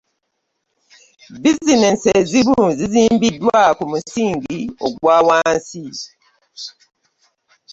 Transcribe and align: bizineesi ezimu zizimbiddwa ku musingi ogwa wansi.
bizineesi 1.41 2.07
ezimu 2.19 2.63
zizimbiddwa 2.77 3.59
ku 3.77 3.83
musingi 3.91 4.57
ogwa 4.85 5.17
wansi. 5.27 5.83